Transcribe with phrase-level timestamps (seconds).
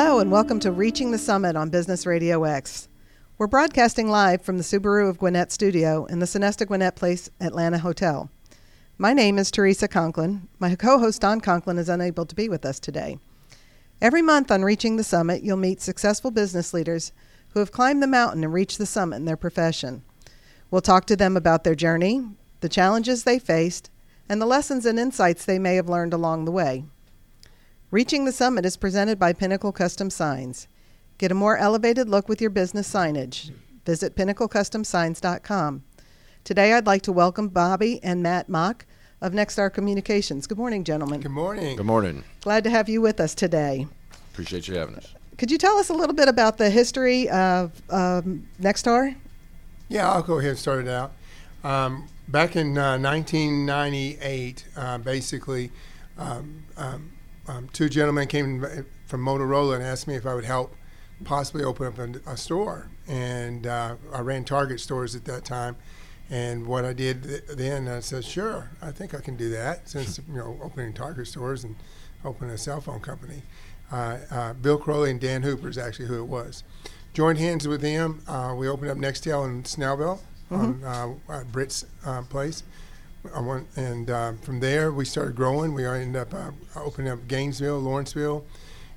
[0.00, 2.88] Hello, and welcome to Reaching the Summit on Business Radio X.
[3.36, 7.78] We're broadcasting live from the Subaru of Gwinnett studio in the Sonesta Gwinnett Place Atlanta
[7.78, 8.30] Hotel.
[8.96, 10.46] My name is Teresa Conklin.
[10.60, 13.18] My co host Don Conklin is unable to be with us today.
[14.00, 17.10] Every month on Reaching the Summit, you'll meet successful business leaders
[17.48, 20.04] who have climbed the mountain and reached the summit in their profession.
[20.70, 22.24] We'll talk to them about their journey,
[22.60, 23.90] the challenges they faced,
[24.28, 26.84] and the lessons and insights they may have learned along the way.
[27.90, 30.68] Reaching the Summit is presented by Pinnacle Custom Signs.
[31.16, 33.50] Get a more elevated look with your business signage.
[33.86, 35.84] Visit pinnaclecustomsigns.com.
[36.44, 38.84] Today, I'd like to welcome Bobby and Matt Mock
[39.22, 40.46] of Nexstar Communications.
[40.46, 41.22] Good morning, gentlemen.
[41.22, 41.76] Good morning.
[41.78, 42.24] Good morning.
[42.42, 43.86] Glad to have you with us today.
[44.34, 45.14] Appreciate you having us.
[45.38, 49.16] Could you tell us a little bit about the history of um, Nexstar?
[49.88, 51.12] Yeah, I'll go ahead and start it out.
[51.64, 55.70] Um, back in uh, 1998, uh, basically,
[56.18, 56.64] um,
[57.48, 58.64] um, um, two gentlemen came
[59.06, 60.74] from Motorola and asked me if I would help
[61.24, 62.90] possibly open up a, a store.
[63.08, 65.76] And uh, I ran Target stores at that time.
[66.30, 69.88] And what I did th- then, I said, sure, I think I can do that
[69.88, 71.74] since, you know, opening Target stores and
[72.24, 73.42] opening a cell phone company.
[73.90, 76.64] Uh, uh, Bill Crowley and Dan Hooper is actually who it was.
[77.14, 78.22] Joined hands with them.
[78.28, 82.62] Uh, we opened up Nextel in Snellville on uh, at Britt's uh, place.
[83.24, 85.74] Went, and uh, from there we started growing.
[85.74, 88.44] We ended up uh, opening up Gainesville, Lawrenceville,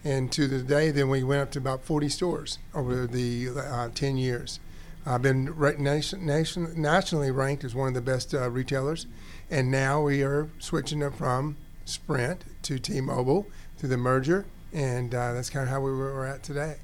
[0.03, 3.89] and to the day then we went up to about 40 stores over the uh,
[3.93, 4.59] 10 years.
[5.05, 9.07] I've been nation, nation, nationally ranked as one of the best uh, retailers,
[9.49, 13.47] and now we are switching it from Sprint to T-Mobile
[13.77, 16.77] through the merger, and uh, that's kind of how we were, we're at today.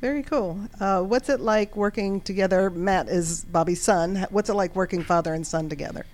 [0.00, 0.60] Very cool.
[0.78, 2.70] Uh, what's it like working together?
[2.70, 4.26] Matt is Bobby's son.
[4.30, 6.06] What's it like working father and son together?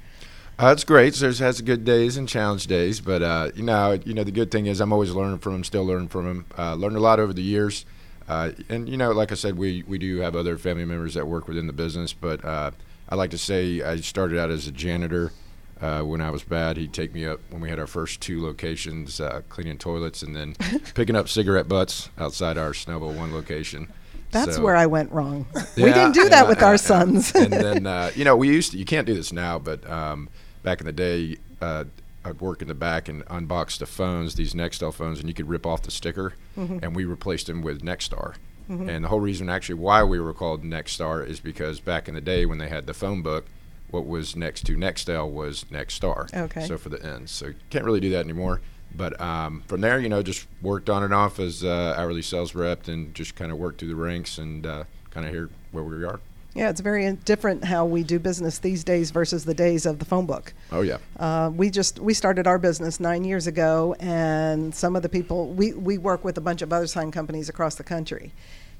[0.61, 1.15] Uh, it's great.
[1.15, 4.31] So there's has good days and challenge days, but uh, you know, you know, the
[4.31, 6.45] good thing is I'm always learning from him, still learning from him.
[6.59, 7.87] Uh, learned a lot over the years,
[8.29, 11.27] uh, and you know, like I said, we we do have other family members that
[11.27, 12.73] work within the business, but uh,
[13.09, 15.33] I like to say I started out as a janitor.
[15.81, 18.43] Uh, when I was bad, he'd take me up when we had our first two
[18.43, 20.53] locations, uh, cleaning toilets and then
[20.95, 23.91] picking up cigarette butts outside our Snowball one location.
[24.31, 25.47] That's So- where I went wrong.
[25.79, 26.77] we didn't do that yeah, with yeah, our yeah.
[26.77, 27.35] sons.
[27.35, 28.79] and then uh, you know we used to.
[28.79, 30.29] You can't do this now, but um,
[30.63, 31.85] back in the day, uh,
[32.25, 35.49] I'd work in the back and unbox the phones, these Nextel phones, and you could
[35.49, 36.79] rip off the sticker, Mm-hmm.
[36.83, 38.35] and we replaced them with Nexstar.
[38.69, 42.21] And the whole reason, actually, why we were called Nexstar is because back in the
[42.21, 43.47] day when they had the phone book,
[43.91, 46.33] what was next to Nextel was Nexstar.
[46.33, 46.65] Okay.
[46.67, 48.61] So for the ends, so you can't really do that anymore.
[48.95, 52.55] But um, from there, you know, just worked on and off as uh, hourly sales
[52.55, 55.83] rep, and just kind of worked through the ranks, and uh, kind of here where
[55.83, 56.21] we are.
[56.55, 60.05] Yeah, it's very different how we do business these days versus the days of the
[60.05, 60.53] phone book.
[60.73, 60.99] Oh yeah.
[61.19, 65.49] Uh, we just we started our business nine years ago, and some of the people
[65.51, 68.33] we we work with a bunch of other sign companies across the country,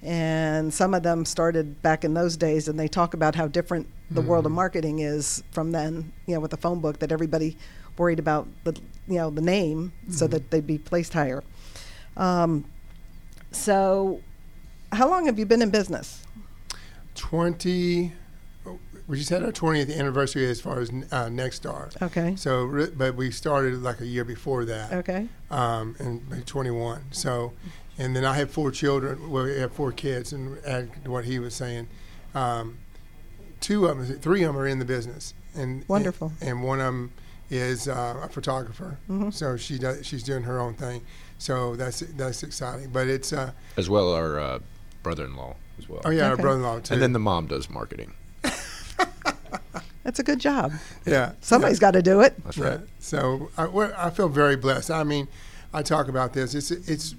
[0.03, 3.87] and some of them started back in those days, and they talk about how different
[4.11, 6.13] the world of marketing is from then.
[6.27, 7.57] You know, with the phone book, that everybody
[7.97, 8.73] worried about the
[9.07, 11.45] you know the name so that they'd be placed higher.
[12.17, 12.65] Um,
[13.53, 14.21] so,
[14.91, 16.25] how long have you been in business?
[17.21, 18.13] 20
[19.07, 22.01] we just had our 20th anniversary as far as uh, Nexstar.
[22.01, 22.37] Okay.
[22.37, 25.27] So, but we started like a year before that, Okay.
[25.51, 27.03] um, in 21.
[27.11, 27.53] So,
[27.99, 29.31] and then I have four children.
[29.31, 31.89] Well, we have four kids, and add what he was saying,
[32.37, 32.79] um,
[33.61, 36.33] two of them, three of them are in the business, and Wonderful.
[36.41, 37.13] And, and one of them
[37.51, 38.97] is uh, a photographer.
[39.11, 39.31] Mm-hmm.
[39.31, 41.03] So she does, she's doing her own thing.
[41.39, 42.91] So that's that's exciting.
[42.91, 44.59] But it's uh, As well, our uh,
[45.03, 46.01] brother-in-law as well.
[46.05, 46.43] oh yeah, our Okay.
[46.43, 46.95] brother-in-law too.
[46.95, 48.13] And then the mom does marketing.
[50.03, 50.73] That's a good job.
[51.05, 52.43] yeah, Somebody's got to do it.
[52.45, 52.65] That's Yeah.
[52.69, 52.81] right.
[52.99, 53.67] So I,
[54.07, 54.91] I feel very blessed.
[54.91, 55.29] I mean,
[55.75, 56.55] I talk about this.
[56.55, 57.15] It's it's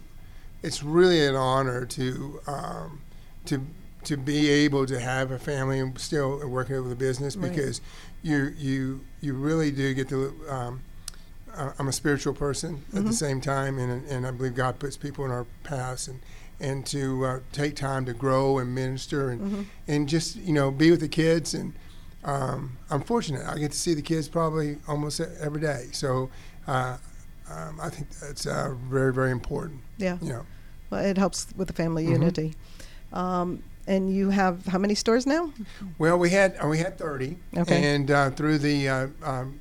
[0.63, 3.01] it's really an honor to um,
[3.45, 3.65] to
[4.05, 7.49] to be able to have a family and still working with a business Right.
[7.51, 7.81] because
[8.23, 10.33] you you you really do get to.
[10.49, 10.81] Um,
[11.55, 14.97] I- I'm a spiritual person at the same time, and and I believe God puts
[14.97, 16.19] people in our paths and.
[16.61, 20.91] And to uh, take time to grow and minister and and just you know be
[20.91, 21.73] with the kids and
[22.23, 23.43] um, I'm fortunate.
[23.47, 25.87] I get to see the kids probably almost every day.
[25.91, 26.29] So
[26.67, 26.97] uh,
[27.49, 29.81] um, I think that's uh, very, very important.
[29.97, 30.19] Yeah.
[30.21, 30.45] You know,
[30.91, 32.09] Well, it helps with the family Mhm.
[32.11, 32.53] unity.
[33.11, 35.51] Um, and you have how many stores now?
[35.97, 37.83] well, we had uh, we had 30, Okay.
[37.95, 39.59] and uh, through the uh, um,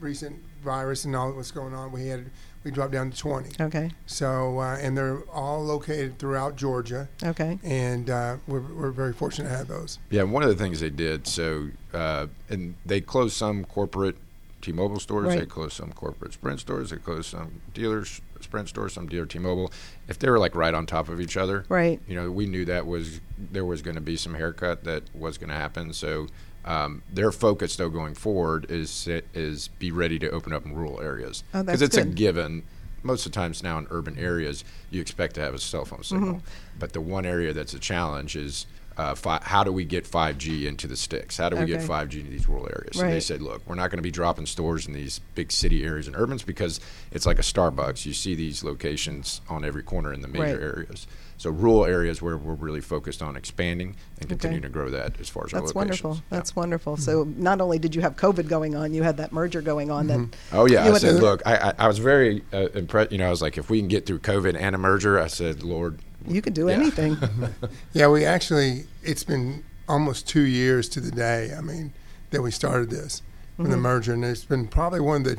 [0.00, 2.30] recent virus and all that was going on, we had
[2.64, 3.62] we dropped down to 20.
[3.62, 3.90] Okay.
[4.06, 7.58] So uh, and they're all located throughout Georgia, Okay.
[7.62, 9.98] and uh, we're, we're very fortunate to have those.
[10.10, 14.16] Yeah, one of the things they did, so uh, and they closed some corporate
[14.60, 19.06] T-Mobile stores, they closed some corporate Sprint stores, they closed some dealers Sprint stores, some
[19.08, 19.72] dealer T-Mobile.
[20.08, 22.00] If they were like right on top of each other, Right.
[22.08, 25.36] You know, we knew that was there was going to be some haircut that was
[25.38, 25.92] going to happen.
[25.92, 26.28] So
[26.64, 31.00] um, their focus, though, going forward is is be ready to open up in rural
[31.00, 32.62] areas Oh, that's it's a given.
[33.04, 36.04] Most of the times now in urban areas, you expect to have a cell phone
[36.04, 36.46] signal, Mm-hmm.
[36.78, 38.66] but the one area that's a challenge is.
[38.96, 41.36] Uh, fi- how do we get 5G into the sticks?
[41.38, 42.96] How do we get 5G into these rural areas?
[42.96, 43.22] So they Right.
[43.22, 46.16] said, look, we're not going to be dropping stores in these big city areas and
[46.16, 46.80] urbans because
[47.10, 48.04] it's like a Starbucks.
[48.06, 50.62] You see these locations on every corner in the major Right.
[50.62, 51.06] areas.
[51.38, 55.28] So rural areas where we're really focused on expanding and continuing to grow that as
[55.28, 55.74] far as That's our That's locations.
[56.04, 56.14] wonderful.
[56.14, 56.36] Yeah.
[56.36, 56.96] That's wonderful.
[56.98, 60.06] So not only did you have COVID going on, you had that merger going on.
[60.06, 63.10] That Oh yeah, I said, look, I, I, I was very uh, impressed.
[63.10, 65.26] You know, I was like, if we can get through COVID and a merger, I
[65.26, 66.74] said, Lord, you could do Yeah.
[66.74, 67.16] anything.
[67.92, 71.92] Yeah, we actually, it's been almost two years to the day, I mean,
[72.30, 73.22] that we started this,
[73.56, 74.12] from the merger.
[74.14, 75.38] And it's been probably one of the,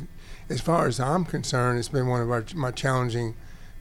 [0.49, 3.35] as far as I'm concerned, it's been one of our, my challenging,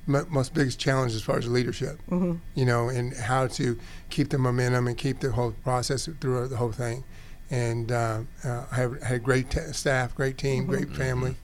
[0.07, 2.39] mo- most biggest challenge as far as leadership, Mhm.
[2.55, 3.79] you know, and how to
[4.11, 7.05] keep the momentum and keep the whole process through the whole thing.
[7.51, 11.37] And uh, uh, I have had great t- staff, great team, great family.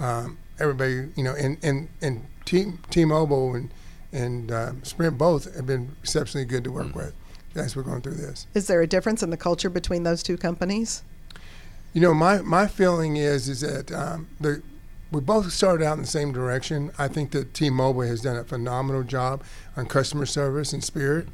[0.00, 3.70] Um, everybody, you know, and, and, and T- T-Mobile and,
[4.12, 7.14] and uh, Sprint both have been exceptionally good to work with
[7.54, 8.46] as we're going through this.
[8.54, 11.02] Is there a difference in the culture between those two companies?
[11.92, 14.62] You know, my, my feeling is is that um, the
[15.10, 16.90] we both started out in the same direction.
[16.98, 19.42] I think that T-Mobile has done a phenomenal job
[19.76, 21.28] on customer service and spirit,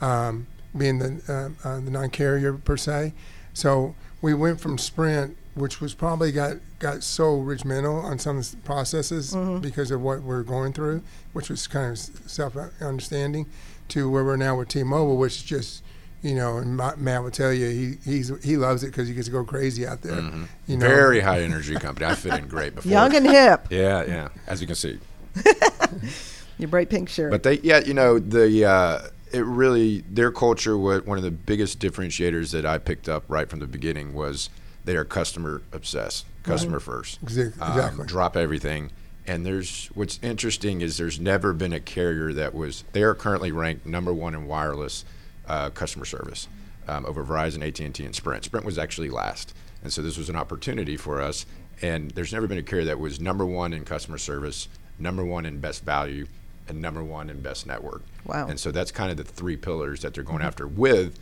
[0.00, 3.12] um, being the uh, uh, the non-carrier per se.
[3.52, 8.50] So we went from Sprint, which was probably got got so regimental on some of
[8.50, 11.02] the processes because of what we're going through,
[11.32, 13.46] which was kind of self-understanding,
[13.88, 15.82] to where we're now with T-Mobile, which is just
[16.22, 19.28] you know, and Matt will tell you he he's he loves it because he gets
[19.28, 20.20] to go crazy out there.
[20.66, 22.06] You know, very high energy company.
[22.06, 22.90] I fit in great before.
[22.90, 23.66] Young and hip.
[23.70, 24.28] yeah, yeah.
[24.48, 24.98] As you can see,
[26.58, 27.30] Your bright pink shirt.
[27.30, 30.76] But they, yeah, you know, the uh, it really their culture.
[30.76, 34.50] What one of the biggest differentiators that I picked up right from the beginning was
[34.88, 37.22] they are customer obsessed, customer first.
[37.22, 38.06] Exa- Um, exactly.
[38.06, 38.90] drop everything.
[39.26, 42.84] And there's what's interesting is there's never been a carrier that was.
[42.92, 45.04] They are currently ranked number one in wireless
[45.46, 46.48] uh, customer service
[46.88, 48.44] um, over Verizon, AT and T, and Sprint.
[48.46, 49.52] Sprint was actually last,
[49.82, 51.44] and so this was an opportunity for us.
[51.82, 54.68] And there's never been a carrier that was number one in customer service,
[54.98, 56.26] number one in best value,
[56.66, 58.02] and number one in best network.
[58.24, 58.48] Wow.
[58.48, 61.18] And so that's kind of the three pillars that they're going after with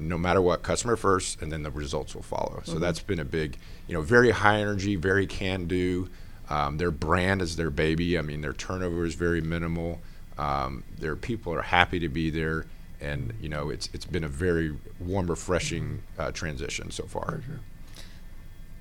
[0.00, 2.62] no matter what, customer first, and then the results will follow.
[2.64, 6.08] So that's been a big, you know, very high energy, very can do.
[6.48, 8.18] Um, their brand is their baby.
[8.18, 10.00] I mean, their turnover is very minimal.
[10.38, 12.66] Um, their people are happy to be there,
[13.00, 17.42] and you know, it's it's been a very warm, refreshing uh, transition so far.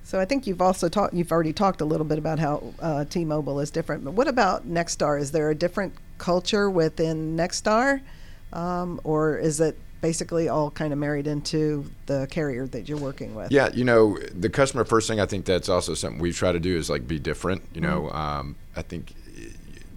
[0.04, 1.14] So I think you've also talked.
[1.14, 4.04] You've already talked a little bit about how uh, T-Mobile is different.
[4.04, 5.20] But what about Nexstar?
[5.20, 8.02] Is there a different culture within Nexstar,
[8.52, 13.36] um, or is it basically all kind of married into the carrier that you're working
[13.36, 13.52] with?
[13.52, 15.20] Yeah, you know, the customer first thing.
[15.20, 17.64] I think that's also something we try to do is like be different.
[17.74, 19.14] You know, um, I think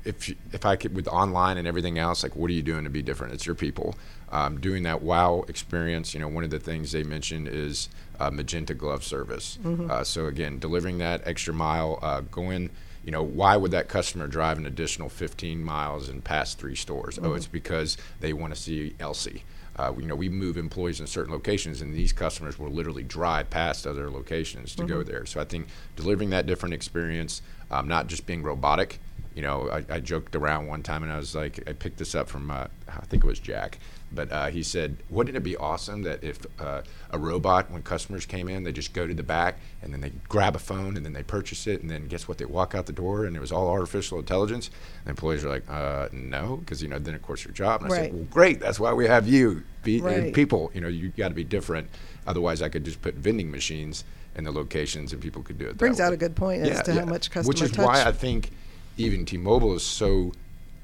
[0.05, 2.91] if if I could with online and everything else, like what are you doing to
[2.91, 3.35] be different?
[3.35, 3.95] It's your people.
[4.31, 6.15] Um, doing that wow experience.
[6.15, 7.89] You know, one of the things they mentioned is
[8.19, 9.59] uh, magenta glove service.
[9.65, 12.71] Uh, so again, delivering that extra mile, uh, going.
[13.05, 17.19] You know, why would that customer drive an additional 15 miles and pass three stores?
[17.21, 19.43] Oh, it's because they want to see Elsie.
[19.77, 23.49] Uh, you know, we move employees in certain locations, and these customers will literally drive
[23.49, 25.25] past other locations to go there.
[25.25, 29.01] So I think delivering that different experience, um, not just being robotic.
[29.35, 32.15] You know, I, I joked around one time, and I was like, I picked this
[32.15, 33.79] up from, uh, I think it was Jack,
[34.15, 38.27] but uh, he said, wouldn't it be awesome that if uh, a robot, when customers
[38.27, 41.05] came in, they just go to the back and then they grab a phone and
[41.05, 42.39] then they purchase it, and then guess what?
[42.39, 44.71] They walk out the door, and it was all artificial intelligence.
[45.05, 47.83] And employees are like, uh, no, because you know, then of course your job.
[47.83, 49.63] And I said, well, great, that's why we have you.
[49.83, 50.35] Be, and Right.
[50.35, 51.89] people, you know, you got to be different.
[52.27, 54.05] Otherwise, I could just put vending machines
[54.37, 55.69] in the locations, and people could do it.
[55.71, 57.85] that Brings out a good point as to how much customer Which is touch.
[57.85, 58.51] why I think
[58.97, 60.33] even T-Mobile is so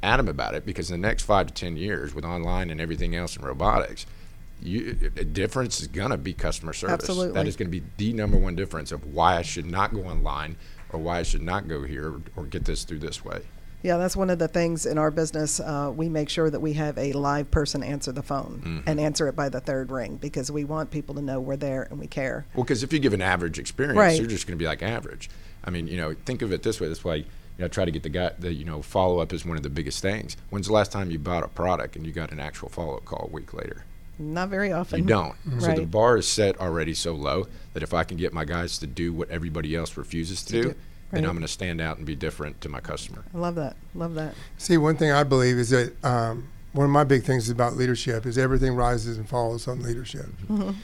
[0.03, 3.15] adamant about it because in the next five to ten years, with online and everything
[3.15, 4.07] else and robotics,
[4.61, 6.95] you, a difference is gonna be customer service.
[6.95, 7.35] Absolutely.
[7.35, 10.05] That is going to be the number one difference of why I should not go
[10.05, 10.57] online
[10.93, 13.43] or why I should not go here or get this through this way.
[13.83, 15.61] Yeah, that's one of the things in our business.
[15.61, 18.89] Uh, we make sure that we have a live person answer the phone Mm-hmm.
[18.89, 21.85] and answer it by the third ring because we want people to know we're there
[21.85, 22.45] and we care.
[22.57, 24.19] Well, because if you give an average experience, Right.
[24.19, 25.31] you're just going to be like average.
[25.63, 26.89] I mean, you know, think of it this way.
[26.89, 27.25] That's why
[27.59, 28.31] you know, I try to get the guy.
[28.39, 30.37] The you know, follow up is one of the biggest things.
[30.51, 33.05] When's the last time you bought a product and you got an actual follow up
[33.05, 33.85] call a week later?
[34.21, 35.01] Not very often.
[35.01, 35.35] You don't.
[35.61, 38.79] So the bar is set already so low that if I can get my guys
[38.79, 40.75] to do what everybody else refuses to, To do, do.
[41.13, 41.29] then Right.
[41.29, 43.25] I'm going to stand out and be different to my customer.
[43.35, 43.77] I love that.
[43.95, 44.35] Love that.
[44.57, 48.27] See, one thing I believe is that um, one of my big things about leadership
[48.27, 50.27] is everything rises and falls on leadership.
[50.49, 50.75] Mhm.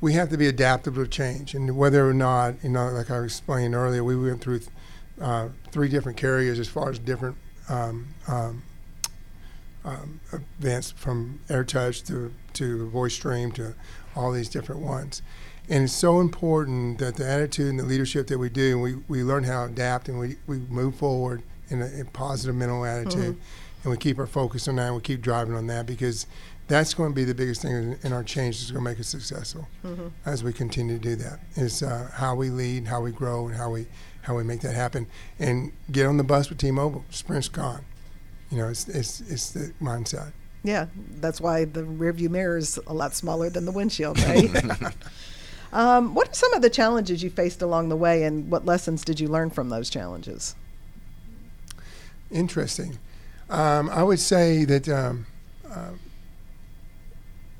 [0.00, 3.22] We have to be adaptable to change, and whether or not, you know, like I
[3.22, 4.60] explained earlier, we went through
[5.20, 7.36] uh, three different carriers as far as different
[7.68, 8.62] um, um,
[9.84, 10.20] um,
[10.58, 13.74] events, from AirTouch to to VoiceStream to
[14.16, 15.22] all these different ones.
[15.68, 19.22] And it's so important that the attitude and the leadership that we do, we, we
[19.22, 23.36] learn how to adapt and we, we move forward in a, in positive mental attitude.
[23.84, 26.26] And we keep our focus on that and we keep driving on that because
[26.66, 28.98] that's going to be the biggest thing in, in our change that's going to make
[28.98, 30.10] us successful Mhm.
[30.26, 31.38] as we continue to do that.
[31.54, 33.86] Is uh, how we lead, how we grow, and how we
[34.22, 35.06] how we make that happen.
[35.38, 37.04] And get on the bus with T-Mobile.
[37.10, 37.84] Sprint's gone.
[38.50, 40.32] You know, it's it's it's the mindset.
[40.62, 40.86] Yeah,
[41.20, 44.50] that's why the rearview mirror is a lot smaller than the windshield, right?
[45.72, 49.04] um, what are some of the challenges you faced along the way, and what lessons
[49.04, 50.54] did you learn from those challenges?
[52.30, 52.98] Interesting.
[53.48, 55.26] Um, I would say that um,
[55.68, 55.90] uh,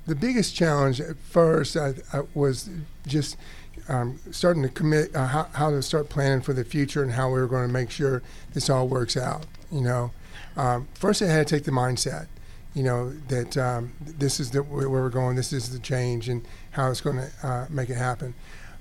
[0.07, 2.69] the biggest challenge at first I, I was
[3.07, 3.37] just
[3.89, 7.29] um, starting to commit uh, how, how to start planning for the future and how
[7.29, 8.23] we were going to make sure
[8.55, 9.47] this all works out.
[9.73, 10.11] You know,
[10.57, 12.27] um, first I had to take the mindset.
[12.75, 15.35] You know that um, this is the, where we're going.
[15.35, 18.35] This is the change and how it's going to uh, make it happen.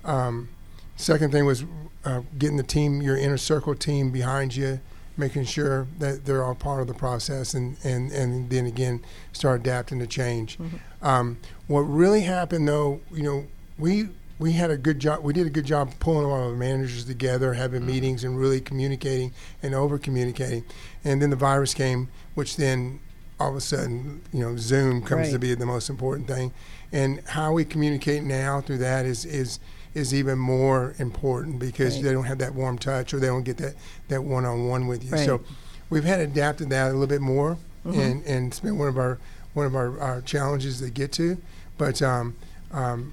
[0.04, 0.48] Um,
[0.96, 1.64] second thing was
[2.04, 4.78] uh, getting the team, your inner circle team behind you,
[5.16, 9.60] making sure that they're all part of the process, and, and, and then again start
[9.60, 10.56] adapting to change.
[11.02, 14.08] Um, what really happened, though, you know, we
[14.40, 15.22] we had a good job.
[15.22, 18.58] We did a good job pulling all of the managers together, having meetings, and really
[18.60, 19.32] communicating
[19.62, 20.64] and over communicating.
[21.04, 23.00] And then the virus came, which then
[23.38, 26.52] all of a sudden, you know, Zoom comes to be the most important thing.
[26.90, 29.60] And how we communicate now through that is is
[29.92, 32.04] is even more important because Right.
[32.04, 33.74] they don't have that warm touch or they don't get that
[34.08, 35.16] that one on one with you.
[35.18, 35.42] So
[35.90, 37.98] we've had adapted that a little bit more, Mhm.
[37.98, 39.18] and and it's been one of our
[39.52, 41.36] one of our, our challenges to get to.
[41.76, 42.36] But um,
[42.72, 43.12] um,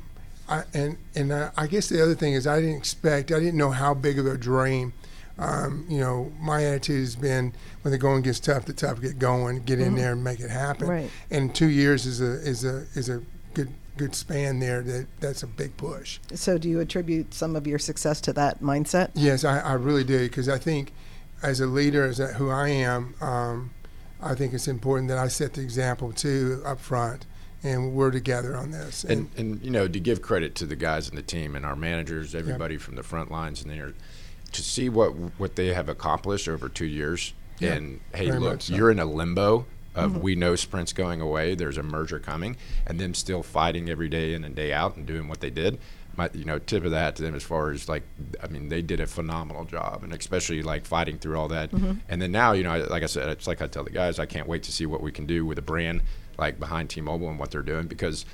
[0.50, 3.58] I, and and uh, I guess the other thing is I didn't expect I didn't
[3.58, 4.94] know how big of a drain.
[5.40, 9.20] Um, you know, my attitude has been when the going gets tough, the tough get
[9.20, 9.98] going, get in Mhm.
[9.98, 10.88] there and make it happen.
[10.88, 11.12] Right.
[11.30, 13.22] And two years is a is a is a
[13.54, 14.82] good good span there.
[14.82, 16.20] That that's a big push.
[16.34, 19.10] So, do you attribute some of your success to that mindset?
[19.14, 20.92] Yes, I, I really do because I think
[21.44, 23.70] as a leader, as a, who I am, um,
[24.20, 27.28] I think it's important that I set the example too up front,
[27.64, 29.04] and we're together on this.
[29.04, 31.76] And, and you know, to give credit to the guys in the team and our
[31.76, 33.94] managers, everybody from the front lines and there,
[34.52, 37.34] to see what what they have accomplished over two years.
[37.60, 38.76] Yeah, and hey, look, so.
[38.76, 40.22] you're in a limbo of mm-hmm.
[40.22, 41.56] we know Sprint's going away.
[41.56, 45.06] There's a merger coming, and them still fighting every day in and day out and
[45.06, 45.80] doing what they did.
[46.18, 48.04] My, you know, tip of that to them as far as like,
[48.44, 51.72] I mean, they did a phenomenal job, and especially like fighting through all that.
[51.72, 52.00] Mm-hmm.
[52.10, 54.26] And then now, you know, like I said, it's like I tell the guys, I
[54.26, 56.02] can't wait to see what we can do with a brand
[56.38, 58.26] like behind T-Mobile and what they're doing because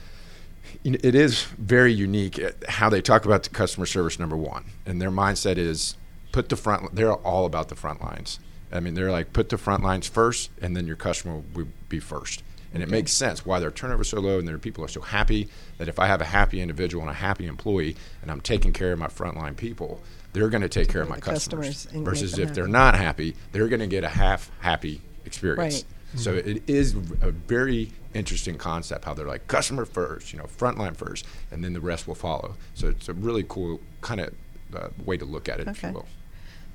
[0.83, 5.01] it is very unique eh, how they talk about the customer service number one and
[5.01, 5.95] their mindset is
[6.31, 8.39] put the front they're all about the front lines.
[8.71, 11.99] I mean they're like put the front lines first and then your customer will be
[11.99, 15.01] first and it makes sense why their turnover so low and their people are so
[15.01, 18.73] happy that if i have a happy individual and a happy employee and i'm taking
[18.73, 20.01] care of my frontline people
[20.33, 22.53] they're going to take care of my customers, customers versus if happy.
[22.55, 26.19] they're not happy they're going to get a half happy experience Right.
[26.19, 30.95] so it is a very interesting concept how they're like customer first, you know, frontline
[30.95, 32.53] first, and then the rest will follow.
[32.75, 34.35] So it's a really cool kind of
[34.75, 35.87] uh, way to look at it, if Okay.
[35.87, 36.05] you will.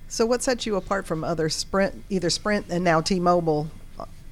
[0.09, 3.71] So, what sets you apart from other Sprint, either Sprint and now T-Mobile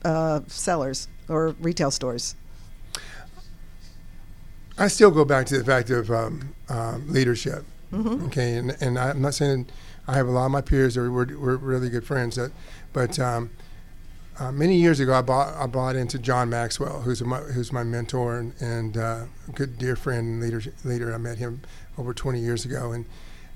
[0.05, 2.37] uh, sellers or retail stores?
[4.79, 7.65] I still go back to the fact of um, um, leadership.
[7.93, 8.27] Mm-hmm.
[8.27, 9.69] Okay, and, and I'm not saying
[10.07, 12.53] I have a lot of my peers that we're, we're really good friends, that,
[12.93, 13.51] but um,
[14.39, 17.83] uh, many years ago I bought I bought into John Maxwell, who's my, who's my
[17.83, 19.25] mentor and, and uh,
[19.55, 20.63] good dear friend and leader.
[20.85, 21.63] Leader, I met him
[21.97, 23.07] over 20 years ago, and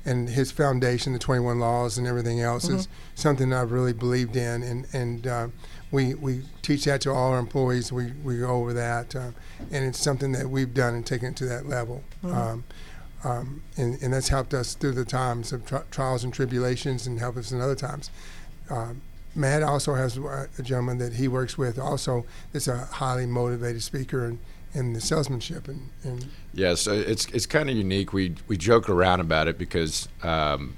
[0.06, 4.62] and his foundation, the 21 Laws, and everything else is something I've really believed in,
[4.62, 5.49] and and uh,
[5.90, 7.92] we we teach that to all our employees.
[7.92, 9.30] We we go over that, uh,
[9.70, 12.02] and it's something that we've done and taken it to that level.
[12.25, 12.64] Um,
[13.23, 17.18] um, and, and that's helped us through the times of tri- trials and tribulations and
[17.18, 18.09] helped us in other times.
[18.70, 19.02] Um,
[19.35, 23.82] Matt also has a a gentleman that he works with also that's a highly motivated
[23.82, 24.38] speaker and
[24.73, 28.12] in the salesmanship and, and Yeah, so it's it's kind of unique.
[28.12, 30.76] We we joke around about it because um,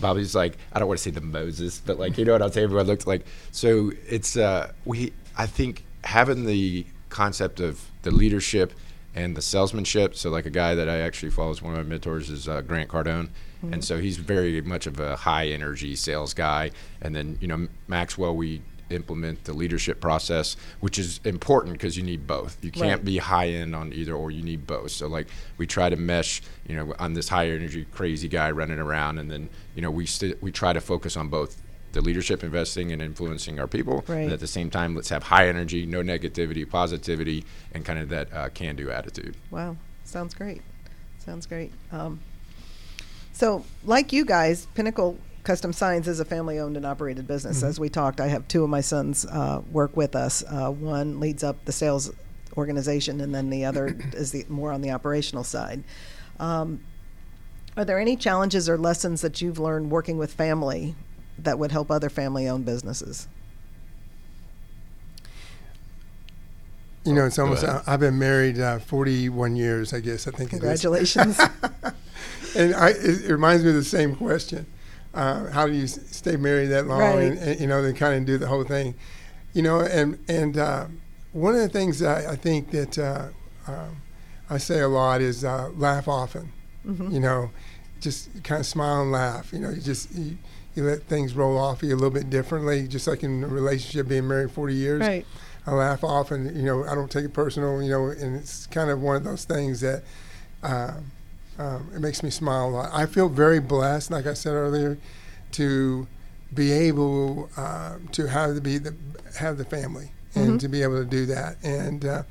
[0.00, 2.52] Bobby's like I don't want to say the Moses, but like you know what I'm
[2.52, 2.64] saying.
[2.64, 3.92] Everyone looked like so.
[4.08, 8.72] It's uh, we I think having the concept of the leadership
[9.14, 10.14] and the salesmanship.
[10.14, 12.60] So, like a guy that I actually follow as one of my mentors is uh,
[12.60, 13.72] Grant Cardone, mm-hmm.
[13.72, 16.70] and so he's very much of a high energy sales guy.
[17.02, 22.02] And then you know Maxwell, we implement the leadership process, which is important because you
[22.02, 22.62] need both.
[22.62, 23.04] You can't right.
[23.04, 24.90] be high end on either, or you need both.
[24.90, 28.78] So like we try to mesh, you know, on this high energy crazy guy running
[28.78, 31.60] around, and then you know we st- we try to focus on both
[31.92, 34.18] the leadership investing and influencing our people right.
[34.18, 38.10] and at the same time let's have high energy no negativity positivity and kind of
[38.10, 40.60] that uh, can do attitude wow sounds great
[41.18, 42.20] sounds great um,
[43.32, 45.18] so like you guys pinnacle
[45.48, 47.60] Custom Signs is a family owned and operated business.
[47.60, 47.68] Mm-hmm.
[47.68, 50.44] As we talked, I have two of my sons uh, work with us.
[50.46, 52.12] Uh, one leads up the sales
[52.58, 55.84] organization, and then the other is the, more on the operational side.
[56.38, 56.84] Um,
[57.78, 60.94] are there any challenges or lessons that you've learned working with family
[61.38, 63.26] that would help other family owned businesses?
[67.06, 67.64] You know, it's almost.
[67.64, 70.28] Uh, I've been married uh, 41 years, I guess.
[70.28, 70.50] I think.
[70.50, 71.40] Congratulations.
[72.54, 74.66] and I, it, reminds me of the same question
[75.18, 77.22] uh, how do you stay married that long right.
[77.24, 78.94] and, and, you know they kind of do the whole thing
[79.52, 80.86] you know and and uh,
[81.32, 83.28] one of the things I, I think that uh,
[83.66, 83.96] um,
[84.48, 86.52] I say a lot is uh, laugh often
[86.86, 87.10] mm-hmm.
[87.10, 87.50] you know
[88.00, 90.38] just kind of smile and laugh you know you just you,
[90.76, 94.06] you let things roll off you a little bit differently just like in a relationship
[94.06, 95.26] being married 40 years right.
[95.66, 98.88] I laugh often you know I don't take it personal you know and it's kind
[98.88, 100.04] of one of those things that
[100.62, 101.10] um,
[101.58, 102.90] um, it makes me smile a lot.
[102.92, 104.98] I feel very blessed, like I said earlier,
[105.52, 106.06] to
[106.54, 108.94] be able uh, to have the, be the
[109.38, 110.56] have the family and mm-hmm.
[110.58, 112.22] to be able to do that and uh,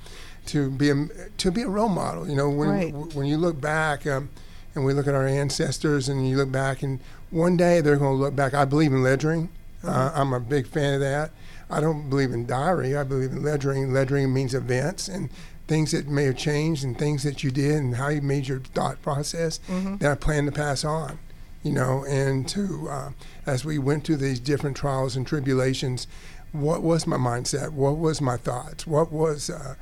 [0.48, 1.08] to be a,
[1.38, 2.28] to be a role model.
[2.28, 2.94] You know, when right.
[2.94, 4.30] when you look back um,
[4.76, 8.18] and we look at our ancestors and you look back and one day they're going
[8.18, 8.54] to look back.
[8.54, 9.50] I believe in ledgering.
[9.84, 10.18] Uh, mm-hmm.
[10.18, 11.32] Uh, I'm a big fan of that.
[11.70, 12.96] I don't believe in diary.
[12.96, 13.92] I believe in ledgering.
[13.92, 15.30] Ledgering means events and
[15.68, 18.60] things that may have changed and things that you did and how you made your
[18.60, 19.98] thought process mm-hmm.
[19.98, 21.20] that I plan to pass on.
[21.64, 23.10] You know, and to uh,
[23.46, 26.08] as we went through these different trials and tribulations,
[26.54, 27.72] what was my mindset?
[27.72, 28.88] What was my thoughts?
[28.88, 29.76] What was uh,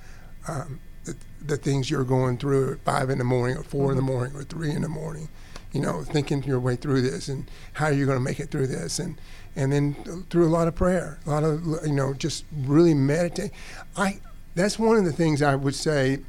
[0.47, 3.91] um, the, the, things you're going through at five in the morning, or 4 mm-hmm.
[3.91, 4.11] in the mm-hmm.
[4.11, 5.29] morning, or three in the morning?
[5.73, 8.67] You know, thinking your way through this and how you're going to make it through
[8.67, 9.19] this, and
[9.55, 13.51] and then through a lot of prayer, a lot of you know, just really meditate.
[13.95, 14.21] I
[14.55, 16.19] that's one of the things I would say,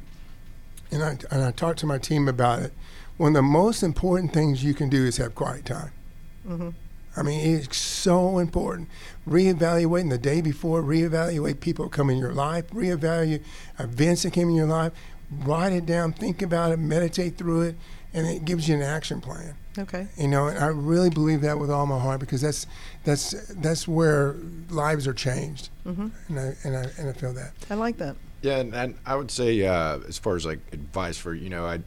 [0.91, 2.73] and I, and I talked to my team about it.
[3.17, 5.91] One of the most important things you can do is have quiet time.
[6.47, 6.69] Mm-hmm.
[7.15, 8.89] I mean, it's so important.
[9.27, 13.43] Reevaluating the day before, reevaluate people come in your life, reevaluate
[13.79, 14.93] events that came in your life,
[15.31, 17.75] write it down, think about it, meditate through it,
[18.17, 19.53] and it gives you an action plan.
[19.77, 20.07] Okay.
[20.17, 22.65] You know, and I really believe that with all my heart because that's
[23.03, 24.35] that's that's where
[24.69, 26.07] lives are changed, mm-hmm.
[26.27, 27.53] and I and I and I feel that.
[27.69, 28.15] I like that.
[28.41, 31.65] Yeah, and, and I would say uh, as far as like advice for you know
[31.65, 31.79] I.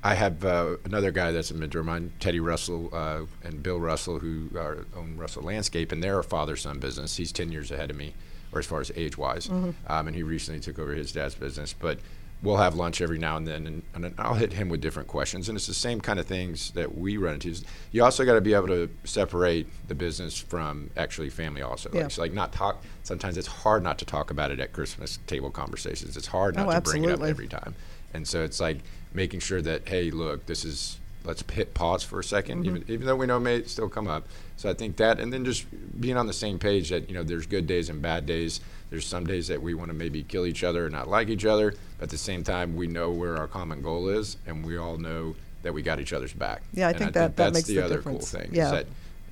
[0.00, 3.80] I have uh, another guy that's a mentor of mine, Teddy Russell uh, and Bill
[3.80, 7.16] Russell, who are, own Russell Landscape, and they're a father-son business.
[7.16, 8.14] He's ten years ahead of me,
[8.52, 9.70] or as far as age-wise, mm-hmm.
[9.88, 11.74] um, and he recently took over his dad's business.
[11.76, 11.98] But
[12.42, 15.48] we'll have lunch every now and then, and, and, I'll hit him with different questions.
[15.48, 17.54] And it's the same kind of things that we run into.
[17.90, 21.62] You also got to be able to separate the business from actually family.
[21.62, 22.04] Also, yeah.
[22.04, 22.82] like, like not talk.
[23.02, 26.16] Sometimes it's hard not to talk about it at Christmas table conversations.
[26.16, 27.06] It's hard not oh, to absolutely.
[27.06, 27.74] bring it up every time.
[28.14, 28.78] And so it's like
[29.12, 32.64] making sure that hey, look, this is let's hit pause for a 2nd mm-hmm.
[32.64, 34.26] even, even though we know it may still come up.
[34.56, 35.66] So I think that, and then just
[36.00, 38.60] being on the same page that you know there's good days and bad days.
[38.90, 41.44] There's some days that we want to maybe kill each other and not like each
[41.44, 44.76] other, but at the same time we know where our common goal is, and we
[44.76, 46.62] all know that we got each other's back.
[46.72, 48.30] Yeah, I think I that think that makes the, the other difference.
[48.30, 48.50] cool thing.
[48.52, 48.66] Yeah.
[48.66, 48.86] Is that,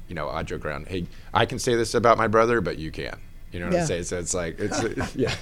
[0.08, 0.88] you know, I joke around.
[0.88, 3.18] Hey, I can say this about my brother, but you can't.
[3.52, 3.80] You know what yeah.
[3.80, 4.04] I'm saying?
[4.04, 4.82] So it's like it's
[5.16, 5.34] yeah.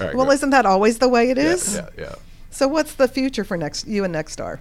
[0.00, 1.74] right, well, isn't that always the way it is?
[1.74, 2.04] Yeah, yeah.
[2.04, 2.14] yeah.
[2.50, 4.60] So what's the future for next you and Nexstar?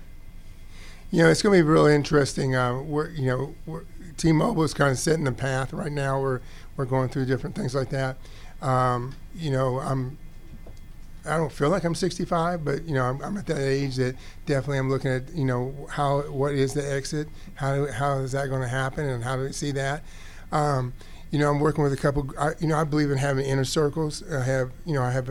[1.11, 2.55] You know, it's going to be really interesting.
[2.55, 3.83] Uh, we're, you know, we're,
[4.17, 6.19] T-Mobile is kind of setting the path right now.
[6.19, 6.41] We're
[6.77, 8.17] we're going through different things like that.
[8.61, 10.17] Um, you know, I'm.
[11.25, 14.15] I don't feel like I'm 65, but you know, I'm, I'm, at that age that
[14.45, 17.27] definitely I'm looking at, you know, how what is the exit?
[17.55, 20.03] How how is that going to happen, and how do we see that?
[20.53, 20.93] Um,
[21.31, 22.31] you know, I'm working with a couple.
[22.39, 24.23] I, you know, I believe in having inner circles.
[24.31, 25.29] I have, you know, I have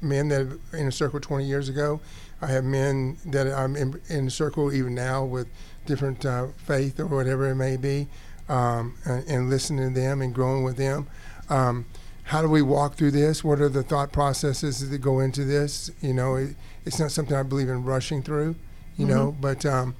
[0.00, 2.00] men that have a circle 20 years ago.
[2.40, 5.48] I have men that I'm in, in a circle even now with
[5.86, 8.08] different uh, faith or whatever it may be,
[8.48, 11.06] um, and, and, listening to them and growing with them.
[11.50, 11.86] Um,
[12.24, 13.42] how do we walk through this?
[13.42, 15.90] What are the thought processes that go into this?
[16.00, 18.56] You know, it, it's not something I believe in rushing through.
[18.96, 19.14] You mm-hmm.
[19.14, 19.94] know, but um,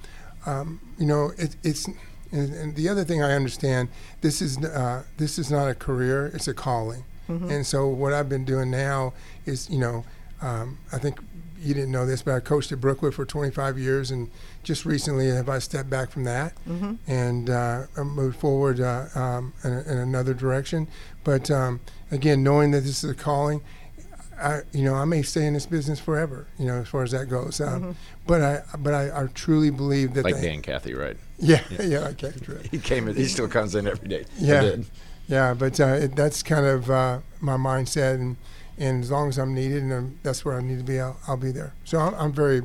[0.46, 1.88] um, you know, it, it's.
[2.30, 3.88] And, and, the other thing I understand,
[4.20, 7.04] this is uh, this is not a career; it's a calling.
[7.28, 7.50] Mm-hmm.
[7.50, 9.14] And so what I've been doing now
[9.46, 10.04] is, you know,
[10.40, 11.20] um, I think
[11.60, 14.30] you didn't know this, but I coached at Brookwood for 25 years, and
[14.62, 16.94] just recently have I stepped back from that Mm-hmm.
[17.06, 20.86] and uh, moved forward uh, um, in, in another direction.
[21.24, 23.60] But um, again, knowing that this is a calling,
[24.40, 26.46] I, you know, I may stay in this business forever.
[26.58, 27.60] You know, as far as that goes.
[27.60, 27.90] Um, Mm-hmm.
[28.26, 31.16] But I, but I, I truly believe that Like the- Dan Cathy, right?
[31.38, 32.58] Yeah, yeah, I can't do.
[32.70, 33.08] He came.
[33.08, 34.26] in He still comes in every day.
[34.36, 34.76] Yeah.
[35.28, 38.36] Yeah, but uh, it, that's kind of uh, my mindset, and,
[38.78, 41.18] and as long as I'm needed and I'm, that's where I need to be, I'll,
[41.26, 41.74] I'll be there.
[41.84, 42.62] So I'm, I'm very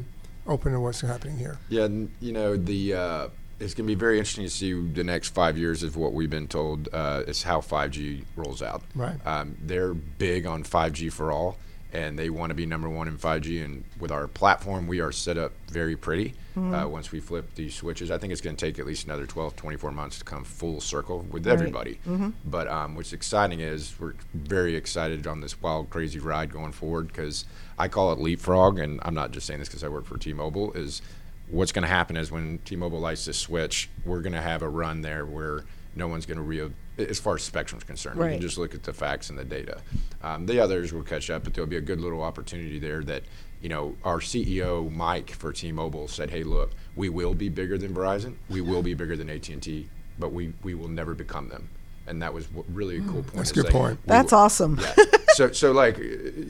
[0.48, 1.58] open to what's happening here.
[1.70, 1.88] Yeah,
[2.20, 3.28] you know the uh,
[3.60, 6.30] it's going to be very interesting to see the next five years of what we've
[6.30, 8.84] been told uh, is how 5G rolls out.
[8.94, 9.16] Right.
[9.26, 11.58] Um, they're big on 5G for all,
[11.94, 13.64] and they want to be number one in 5G.
[13.64, 16.34] And with our platform, we are set up very pretty.
[16.56, 19.26] Uh, once we flip these switches, I think it's going to take at least another
[19.26, 21.54] 12, 24 months to come full circle with Right.
[21.54, 22.00] everybody.
[22.46, 27.08] But um, what's exciting is we're very excited on this wild, crazy ride going forward
[27.08, 27.46] because
[27.80, 30.74] I call it leapfrog, and I'm not just saying this because I work for T-Mobile.
[30.74, 31.02] Is
[31.50, 34.70] what's going to happen is when T-Mobile lights this switch, we're going to have a
[34.70, 35.64] run there where
[35.96, 38.20] no one's going to real as far as spectrum's concerned.
[38.20, 39.82] We can just look at the facts and the data.
[40.22, 43.24] Um, the others will catch up, but there'll be a good little opportunity there that
[43.62, 47.94] you know our CEO Mike for T-Mobile said, "Hey, look, we will be bigger than
[47.94, 48.36] Verizon.
[48.50, 51.70] We will be bigger than AT&T, but we we will never become them."
[52.06, 53.28] And that was really a cool point.
[53.28, 54.00] Mm, That's a good like, point.
[54.06, 54.80] That's will- awesome.
[54.82, 54.94] yeah.
[55.36, 55.98] So, so like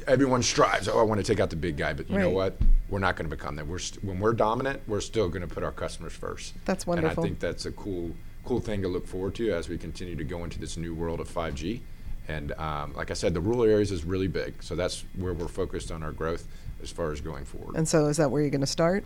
[0.08, 0.90] everyone strives.
[0.90, 2.58] Oh, I want to take out the big guy, but you know what?
[2.90, 3.66] We're not going to become that.
[3.66, 6.54] We're st- when we're dominant, we're still going to put our customers first.
[6.66, 7.10] That's wonderful.
[7.12, 7.20] And.
[7.20, 8.12] I think that's a cool,
[8.46, 11.20] cool thing to look forward to as we continue to go into this new world
[11.20, 11.80] of 5G.
[12.28, 15.48] And um, like I said, the rural areas is really big, so that's where we're
[15.48, 16.48] focused on our growth
[16.82, 17.76] as far as going forward.
[17.76, 19.04] And so, is that where you're going to start?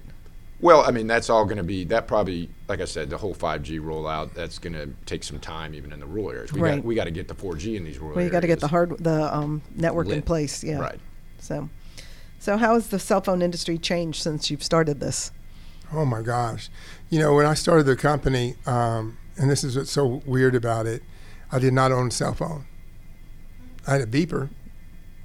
[0.60, 3.34] Well, I mean, that's all going to be that probably, like I said, the whole
[3.36, 4.34] 5G rollout.
[4.34, 6.52] That's going to take some time, even in the rural areas.
[6.54, 6.76] We Right.
[6.78, 8.32] got we got to get the 4G in these rural Well, you areas.
[8.32, 10.64] got to get the hard the um, network in place.
[10.64, 10.80] Yeah.
[10.80, 11.00] Right.
[11.40, 11.70] So,
[12.40, 15.32] so how has the cell phone industry changed since you've started this?
[15.92, 16.70] Oh my gosh.
[17.10, 20.86] You know, when I started the company, um, and this is what's so weird about
[20.86, 21.04] it,
[21.52, 22.66] I did not own a cell phone.
[23.88, 24.50] I had a beeper,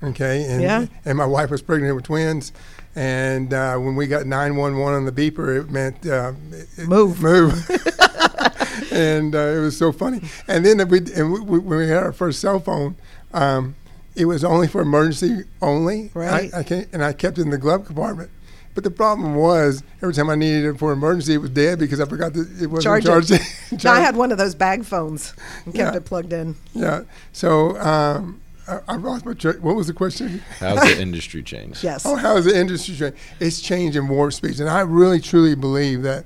[0.02, 0.86] okay, and Yeah.
[1.04, 2.52] and my wife was pregnant with twins,
[2.94, 6.88] and uh, when we got nine one one on the beeper, it meant uh, it-
[6.88, 7.20] Move.
[7.22, 7.52] move.
[8.92, 10.20] and uh, it was so funny.
[10.48, 12.96] And then we and we, we, when we had our first cell phone,
[13.32, 13.74] um,
[14.14, 16.10] it was only for emergency only.
[16.14, 16.52] Right.
[16.54, 18.30] I, I can't, and I kept it in the glove compartment.
[18.74, 22.00] But the problem was every time I needed it for emergency, it was dead because
[22.00, 23.40] I forgot that it wasn't Charge it.
[23.70, 23.84] charged.
[23.84, 25.34] No, I had one of those bag phones
[25.66, 25.96] and kept Yeah.
[25.96, 26.56] it plugged in.
[26.72, 27.02] yeah.
[27.32, 29.56] So um, I, I lost my track.
[29.56, 30.42] What was the question?
[30.58, 31.84] How's the industry changed?
[31.84, 32.06] Yes.
[32.06, 33.16] Oh, how is the industry changed?
[33.40, 36.24] It's changed in warp speeds, and I really truly believe that,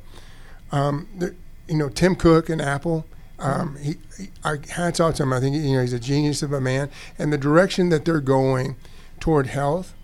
[0.71, 1.35] um, that
[1.69, 3.07] you know, Tim Cook and Apple.
[3.39, 5.33] Um, he, he, I hats off to him.
[5.33, 8.21] I think you know he's a genius of a man, and the direction that they're
[8.21, 8.77] going
[9.21, 9.95] toward health,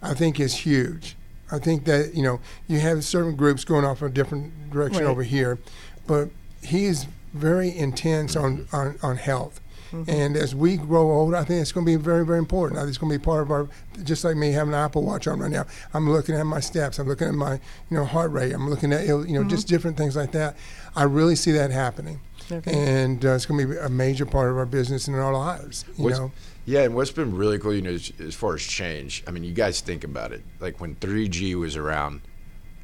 [0.00, 1.14] I think, is huge.
[1.50, 5.04] I think that you know you have certain groups going off in a different direction
[5.04, 5.10] Right.
[5.10, 5.58] over here,
[6.06, 6.28] but
[6.62, 9.60] he is very intense on on, on health.
[10.06, 12.76] And as we grow old, I think it's going to be very, very important.
[12.78, 13.68] I think it's going to be part of our,
[14.04, 15.64] just like me having an Apple Watch on right now.
[15.94, 16.98] I'm looking at my steps.
[16.98, 18.52] I'm looking at my, you know, heart rate.
[18.52, 20.58] I'm looking at, you know, just different things like that.
[20.94, 22.20] I really see that happening,
[22.52, 22.70] Okay.
[22.70, 25.86] and uh, it's going to be a major part of our business and our lives.
[25.96, 26.32] You What's- know,
[26.68, 29.42] Yeah, and what's been really cool, you know, as, as far as change, I mean,
[29.42, 30.42] you guys think about it.
[30.60, 32.20] Like when 3G was around,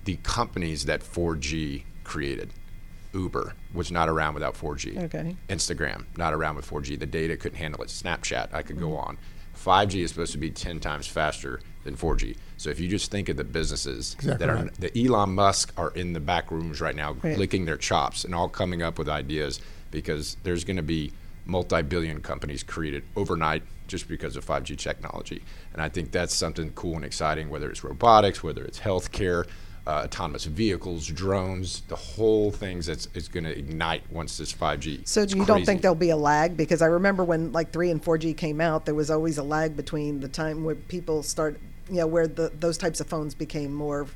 [0.06, 2.48] the companies that 4G created,
[3.12, 5.04] Uber was not around without 4G.
[5.04, 5.36] Okay.
[5.50, 6.98] Instagram, not around with 4G.
[6.98, 7.88] The data couldn't handle it.
[7.88, 9.08] Snapchat, I could go Mm-hmm.
[9.08, 9.18] on.
[9.86, 12.36] 5G is supposed to be 10 times faster than 4G.
[12.56, 14.74] So if you just think of the businesses Exactly that are, right.
[14.80, 17.36] the Elon Musk are in the back rooms right now, Right.
[17.38, 21.12] licking their chops and all coming up with ideas because there's going to be
[21.46, 25.42] multi-billion companies created overnight just because of 5G technology.
[25.72, 29.46] And I think that's something cool and exciting, whether it's robotics, whether it's healthcare,
[29.87, 35.07] uh, autonomous vehicles, drones, the whole thing's that's it's going to ignite once this 5G.
[35.07, 36.57] So you don't think there'll be a lag?
[36.57, 39.42] Because I remember when like three and four G came out, there was always a
[39.42, 43.35] lag between the time where people start, you know, where the those types of phones
[43.35, 44.07] became more.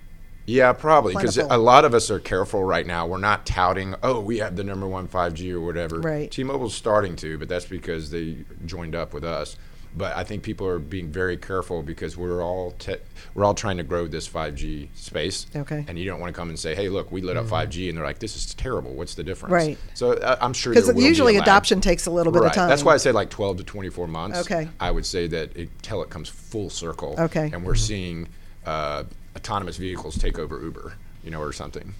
[0.48, 3.06] Yeah, probably because a lot of us are careful right now.
[3.06, 6.00] We're not touting, oh, we have the number one 5G or whatever.
[6.00, 6.30] Right.
[6.30, 9.56] T-Mobile's starting to, but that's because they joined up with us.
[9.94, 12.96] But I think people are being very careful because we're all te-
[13.34, 15.46] we're all trying to grow this 5G space.
[15.54, 15.84] Okay.
[15.86, 17.98] And you don't want to come and say, hey, look, we lit up 5G, and
[17.98, 18.94] they're like, this is terrible.
[18.94, 19.52] What's the difference?
[19.52, 19.78] Right.
[19.94, 21.42] So uh, I'm sure Because be usually lag.
[21.42, 22.48] adoption takes a little bit right.
[22.48, 22.68] of time.
[22.68, 24.40] That's why I say like 12 to 24 months.
[24.40, 24.68] Okay.
[24.78, 27.16] I would say that until it comes full circle.
[27.18, 27.50] Okay.
[27.52, 28.28] And we're seeing
[28.66, 29.04] uh,
[29.38, 31.94] autonomous vehicles take over Uber, you know, or something.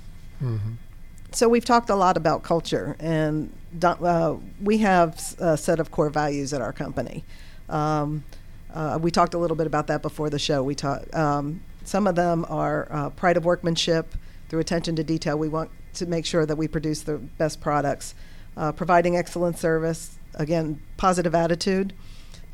[1.33, 6.11] So we've talked a lot about culture, and uh, we have a set of core
[6.11, 7.25] values at our company.
[7.69, 8.25] Um,
[8.73, 10.63] uh, we talked a little bit about that before the show.
[10.63, 11.15] We talked.
[11.15, 14.15] Um, some of them are uh, pride of workmanship
[14.49, 15.39] through attention to detail.
[15.39, 18.15] We want to make sure that we produce the best products,
[18.57, 20.19] uh, providing excellent service.
[20.35, 21.95] Again, positive attitude.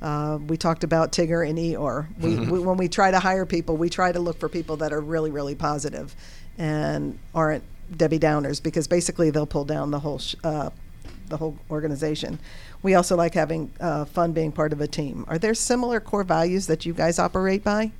[0.05, 2.07] Uh, we talked about Tigger and Eeyore.
[2.21, 4.93] We, we, when we try to hire people, we try to look for people that
[4.93, 6.15] are really, really positive
[6.59, 7.65] and aren't
[7.97, 10.69] Debbie Downers because basically they'll pull down the whole sh- uh,
[11.29, 12.39] the whole organization.
[12.83, 15.25] We also like having uh, fun being part of a team.
[15.27, 17.91] Are there similar core values that you guys operate by?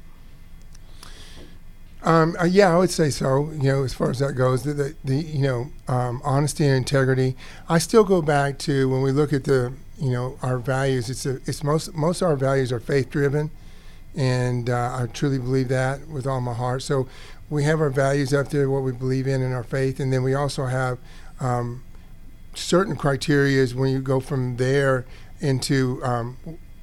[2.03, 3.51] Um, uh, yeah, I would say so.
[3.53, 6.77] You know, as far as that goes, the, the, the you know um, honesty and
[6.77, 7.35] integrity.
[7.67, 11.11] I still go back to when we look at the you know our values.
[11.11, 13.51] It's a, it's most most of our values are faith driven,
[14.17, 16.83] and uh, I truly believe that with all my heart.
[16.83, 17.09] So
[17.51, 20.23] we have our values up there, what we believe in, and our faith, and then
[20.23, 20.99] we also have
[21.41, 21.83] um,
[22.55, 25.05] certain criteria when you go from there
[25.41, 26.37] into um,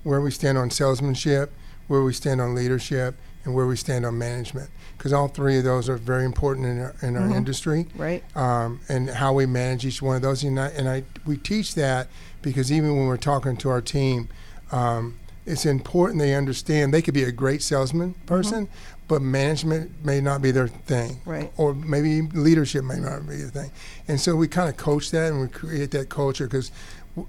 [0.03, 1.51] where we stand on salesmanship,
[1.87, 5.63] where we stand on leadership, and where we stand on management because all three of
[5.63, 7.35] those are very important in our, in our Mhm.
[7.37, 8.23] industry Right.
[8.37, 10.43] um, and how we manage each one of those.
[10.43, 12.05] And I, and I we teach that
[12.41, 14.29] because even when we're talking to our team,
[14.71, 18.25] um, it's important they understand they could be a great salesman mm-hmm.
[18.25, 18.69] person,
[19.07, 21.51] but management may not be their thing, Right.
[21.57, 23.71] Or maybe leadership may not be the thing.
[24.07, 26.71] And so we kind of coach that and we create that culture because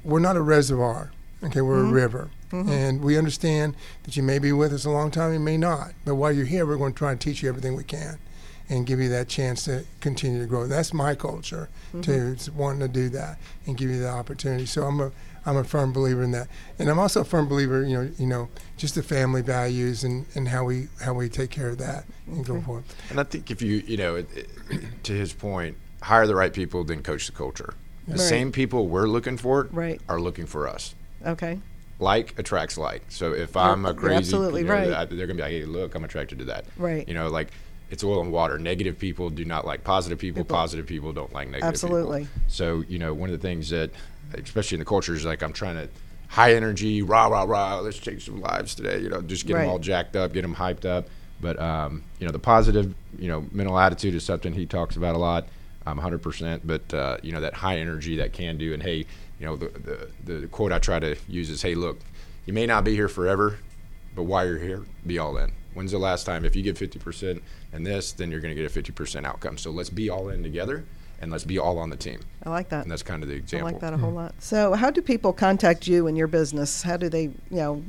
[0.04, 1.10] we're not a reservoir.
[1.44, 1.92] Okay, we're a mm-hmm.
[1.92, 2.70] river, mm-hmm.
[2.70, 5.90] and we understand that you may be with us a long time, you may not.
[6.04, 8.20] But while you're here, we're going to try and teach you everything we can,
[8.72, 10.66] and give you that chance to continue to grow.
[10.66, 12.34] That's my culture, to mm-hmm.
[12.34, 14.64] to wanting to do that and give you the opportunity.
[14.64, 15.12] So I'm a
[15.44, 18.26] I'm a firm believer in that, and I'm also a firm believer, you know, you
[18.26, 22.04] know, just the family values and, and how we how we take care of that
[22.26, 22.64] and go mm-hmm.
[22.64, 22.84] forward.
[23.10, 24.48] And I think if you, you know, it, it,
[25.04, 27.74] to his point, hire the right people, then coach the culture.
[28.08, 28.20] The Right.
[28.20, 30.00] same people we're looking for Right.
[30.08, 30.94] are looking for us.
[31.24, 31.60] Okay.
[32.00, 33.02] Like attracts like.
[33.10, 34.92] So if I'm a you're crazy, absolutely you know, right.
[34.92, 36.64] I- they're gonna be like, hey, look, I'm attracted to that.
[36.76, 37.06] Right.
[37.06, 37.52] You know, like
[37.92, 38.58] it's oil and water.
[38.58, 40.42] Negative people do not like positive people.
[40.42, 42.22] People- Positive people don't like negative Absolutely.
[42.22, 42.40] people.
[42.46, 42.86] Absolutely.
[42.86, 43.90] So you know, one of the things that,
[44.34, 45.88] especially in the culture, is like I'm trying to
[46.28, 47.78] high energy, rah rah rah.
[47.80, 48.98] Let's change some lives today.
[49.00, 49.62] You know, just get Right.
[49.62, 51.08] them all jacked up, get them hyped up.
[51.40, 55.14] But um, you know, the positive, you know, mental attitude is something he talks about
[55.14, 55.46] a lot.
[55.84, 56.60] Um, 100%.
[56.64, 58.98] But uh, you know, that high energy, that can do, and hey,
[59.38, 59.68] you know, the,
[60.24, 61.98] the the quote I try to use is, hey, look,
[62.46, 63.58] you may not be here forever,
[64.14, 65.52] but while you're here, be all in.
[65.74, 66.44] When's the last time?
[66.44, 67.40] If you give 50%
[67.72, 69.58] in this, then you're going to get a 50% outcome.
[69.58, 70.84] So let's be all in together,
[71.20, 72.20] and let's be all on the team.
[72.44, 72.82] I like that.
[72.82, 73.68] And that's kind of the example.
[73.68, 74.34] I like that a whole lot.
[74.38, 76.82] So, how do people contact you and your business?
[76.82, 77.82] How do they, you know,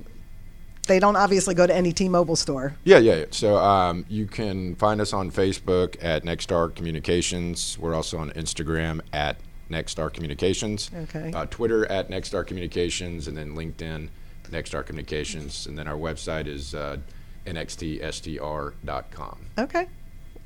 [0.87, 2.75] they don't obviously go to any T-Mobile store.
[2.83, 3.15] Yeah, yeah.
[3.15, 3.25] yeah.
[3.31, 7.77] So um, you can find us on Facebook at Nextstar Communications.
[7.79, 9.37] We're also on Instagram at
[9.69, 10.91] Nextstar Communications.
[10.93, 11.31] Okay.
[11.33, 14.09] Uh, Twitter at Nextstar Communications, and then LinkedIn
[14.51, 16.97] Nextstar Communications, and then our website is uh,
[17.45, 19.37] nxtstr.com.
[19.57, 19.87] Okay.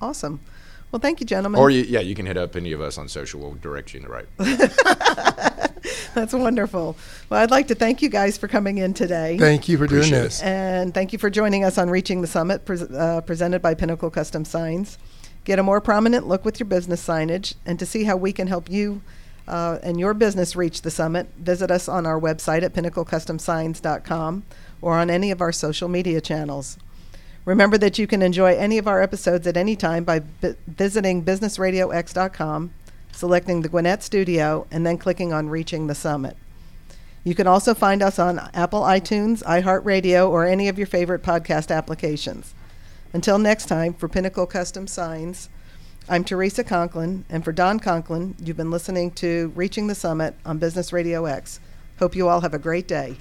[0.02, 0.40] Awesome.
[0.92, 1.60] Well, thank you, gentlemen.
[1.60, 3.42] Or you, yeah, you can hit up any of us on social.
[3.42, 4.26] We'll direct you in the right.
[6.16, 6.96] That's wonderful.
[7.30, 9.38] Well, I'd like to thank you guys for coming in today.
[9.38, 10.24] Thank you for doing Appreciate it.
[10.24, 10.42] this.
[10.42, 14.10] And thank you for joining us on Reaching the Summit, pres uh, presented by Pinnacle
[14.10, 14.98] Custom Signs.
[15.44, 18.48] Get a more prominent look with your business signage, and to see how we can
[18.48, 19.02] help you
[19.48, 24.44] uh, and your business reach the summit, visit us on our website at pinnaclecustomsigns.com
[24.82, 26.78] or on any of our social media channels.
[27.48, 31.24] Remember that you can enjoy any of our episodes at any time by vi- visiting
[31.24, 32.74] businessradiox.com,
[33.14, 36.36] selecting the Gwinnett Studio, and then clicking on Reaching the Summit.
[37.24, 41.74] You can also find us on Apple iTunes, iHeartRadio, or any of your favorite podcast
[41.74, 42.54] applications.
[43.14, 45.48] Until next time, for Pinnacle Custom Signs,
[46.10, 50.58] I'm Teresa Conklin, and for Don Conklin, you've been listening to Reaching the Summit on
[50.58, 51.62] Business Radio X.
[52.00, 53.16] Hope you all have a great day.